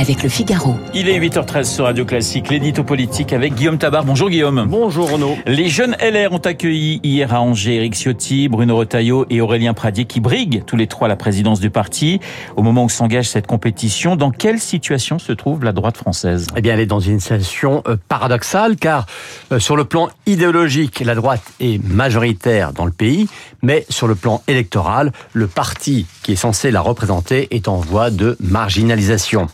[0.00, 0.76] avec le Figaro.
[0.94, 4.02] Il est 8h13 sur Radio Classique, l'édito politique avec Guillaume Tabar.
[4.02, 4.64] Bonjour Guillaume.
[4.66, 5.36] Bonjour Renaud.
[5.46, 10.06] Les jeunes LR ont accueilli hier à Angers Éric Ciotti, Bruno Retailleau et Aurélien Pradier
[10.06, 12.18] qui briguent tous les trois la présidence du parti.
[12.56, 16.46] Au moment où s'engage cette compétition, dans quelle situation se trouve la droite française?
[16.56, 19.04] Eh bien, elle est dans une situation euh, paradoxale car
[19.52, 23.28] euh, sur le plan idéologique, la droite est majoritaire dans le pays,
[23.60, 28.10] mais sur le plan électoral, le parti qui est censé la représenter est en voie
[28.10, 29.48] de marginalisation.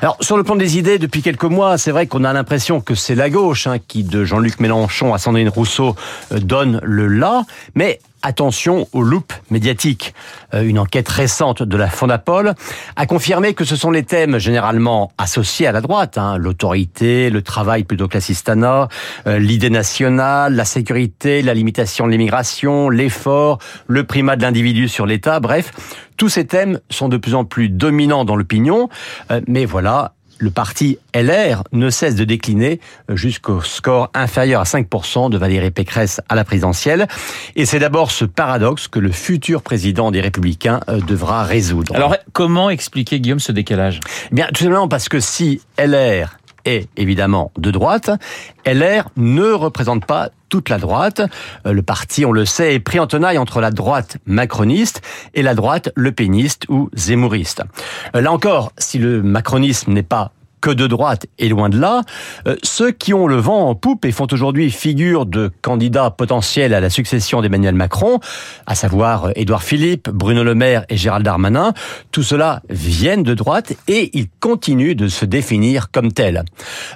[0.00, 2.94] Alors, sur le plan des idées, depuis quelques mois, c'est vrai qu'on a l'impression que
[2.94, 5.96] c'est la gauche hein, qui, de Jean-Luc Mélenchon à Sandrine Rousseau,
[6.32, 10.14] euh, donne le là, mais attention aux loupes médiatiques.
[10.54, 12.54] Euh, une enquête récente de la Fondapol
[12.96, 17.42] a confirmé que ce sont les thèmes généralement associés à la droite, hein, l'autorité, le
[17.42, 18.88] travail plutôt que l'assistanat,
[19.26, 25.06] euh, l'idée nationale, la sécurité, la limitation de l'immigration, l'effort, le primat de l'individu sur
[25.06, 25.72] l'État, bref,
[26.16, 28.88] tous ces thèmes sont de plus en plus dominants dans l'opinion,
[29.30, 35.30] euh, mais voilà, le parti LR ne cesse de décliner jusqu'au score inférieur à 5%
[35.30, 37.06] de Valérie Pécresse à la présidentielle.
[37.54, 41.94] Et c'est d'abord ce paradoxe que le futur président des Républicains euh, devra résoudre.
[41.94, 44.00] Alors, comment expliquer, Guillaume, ce décalage?
[44.32, 48.10] Eh Bien, tout simplement parce que si LR est évidemment de droite,
[48.66, 51.22] LR ne représente pas toute la droite.
[51.66, 55.00] Euh, le parti, on le sait, est pris en tenaille entre la droite macroniste
[55.34, 57.62] et la droite le péniste ou zémouriste.
[58.14, 60.32] Euh, là encore, si le macronisme n'est pas
[60.62, 62.02] que de droite et loin de là.
[62.46, 66.72] Euh, ceux qui ont le vent en poupe et font aujourd'hui figure de candidats potentiels
[66.72, 68.20] à la succession d'Emmanuel Macron,
[68.66, 71.74] à savoir euh, Édouard Philippe, Bruno Le Maire et Gérald Darmanin,
[72.12, 76.44] tout cela viennent de droite et ils continuent de se définir comme tels.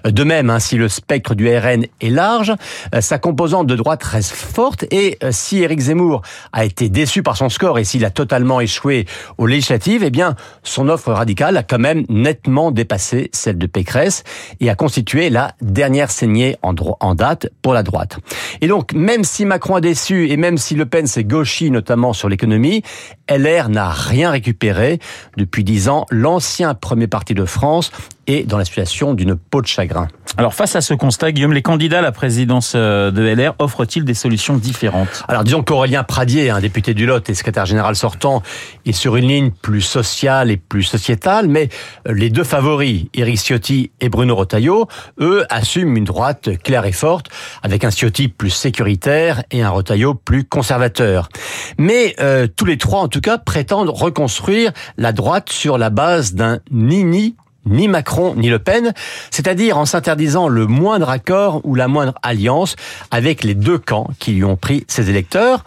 [0.06, 2.54] Euh, de même, hein, si le spectre du RN est large,
[3.00, 7.48] sa composante de droite reste forte et si Éric Zemmour a été déçu par son
[7.48, 9.06] score et s'il a totalement échoué
[9.38, 14.24] aux législatives, eh bien, son offre radicale a quand même nettement dépassé celle de Pécresse
[14.60, 18.18] et a constitué la dernière saignée en, en date pour la droite.
[18.60, 22.12] Et donc, même si Macron a déçu et même si Le Pen s'est gauchi notamment
[22.12, 22.82] sur l'économie,
[23.28, 24.98] LR n'a rien récupéré.
[25.36, 27.90] Depuis dix ans, l'ancien premier parti de France
[28.26, 30.08] est dans la situation d'une peau de chagrin.
[30.38, 34.04] Alors face à ce constat, Guillaume, les candidats à la présidence euh, de LR offrent-ils
[34.04, 35.24] des solutions différentes?
[35.28, 38.42] Alors disons qu'Aurélien Pradier, un député du Lot et secrétaire général sortant,
[38.84, 41.70] est sur une ligne plus sociale et plus sociétale, mais
[42.06, 44.88] euh, les deux favoris, Éric Ciotti et Bruno Retailleau,
[45.20, 47.28] eux assument une droite claire et forte,
[47.62, 51.30] avec un Ciotti plus sécuritaire et un Retailleau plus conservateur.
[51.78, 56.34] Mais euh, tous les trois, en tout cas, prétendent reconstruire la droite sur la base
[56.34, 58.94] d'un ni-ni ni Macron ni Le Pen,
[59.30, 62.76] c'est-à-dire en s'interdisant le moindre accord ou la moindre alliance
[63.10, 65.64] avec les deux camps qui lui ont pris ses électeurs.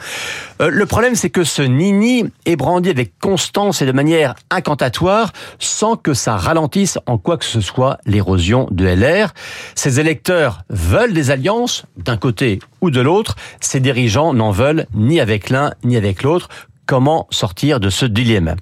[0.62, 5.32] Euh, le problème, c'est que ce nini est brandi avec constance et de manière incantatoire,
[5.60, 9.34] sans que ça ralentisse en quoi que ce soit l'érosion de LR.
[9.76, 13.36] Ses électeurs veulent des alliances, d'un côté ou de l'autre.
[13.60, 16.50] Ses dirigeants n'en veulent ni avec l'un ni avec l'autre
[16.90, 18.56] comment sortir de ce dilemme.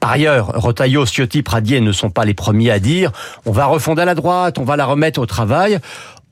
[0.00, 3.12] Par ailleurs, Rotaillot, Ciotti, Pradier ne sont pas les premiers à dire
[3.44, 5.78] on va refonder la droite, on va la remettre au travail.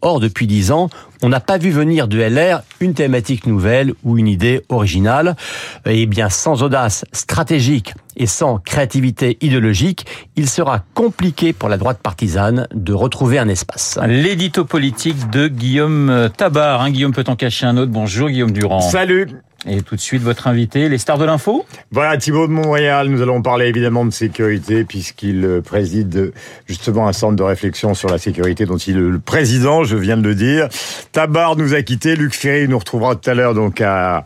[0.00, 0.88] Or, depuis dix ans,
[1.22, 5.36] on n'a pas vu venir de LR une thématique nouvelle ou une idée originale.
[5.84, 10.06] Et bien, sans audace stratégique et sans créativité idéologique,
[10.36, 13.98] il sera compliqué pour la droite partisane de retrouver un espace.
[14.06, 16.80] L'édito politique de Guillaume Tabar.
[16.80, 17.92] Hein, Guillaume peut en cacher un autre.
[17.92, 18.80] Bonjour Guillaume Durand.
[18.80, 19.28] Salut
[19.66, 21.64] et tout de suite, votre invité, les stars de l'info.
[21.90, 26.32] Voilà, Thibault de Montréal, nous allons parler évidemment de sécurité, puisqu'il préside
[26.66, 30.16] justement un centre de réflexion sur la sécurité dont il est le président, je viens
[30.16, 30.68] de le dire.
[31.12, 34.24] Tabar nous a quittés, Luc Ferry nous retrouvera tout à l'heure donc à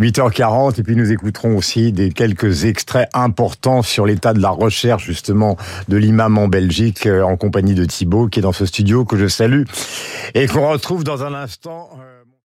[0.00, 5.04] 8h40, et puis nous écouterons aussi des quelques extraits importants sur l'état de la recherche
[5.04, 5.56] justement
[5.88, 9.16] de l'imam en Belgique, euh, en compagnie de Thibault, qui est dans ce studio, que
[9.16, 9.64] je salue,
[10.34, 11.90] et qu'on retrouve dans un instant...
[12.00, 12.19] Euh,